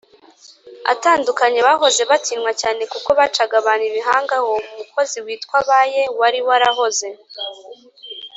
[0.93, 7.07] atandukanye bahoze batinywa cyane kuko bacaga abantu ibihanga Uwo mukozi witwa Ba Yee wari warahoze